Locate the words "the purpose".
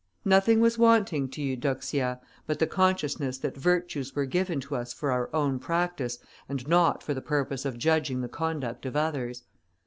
7.13-7.65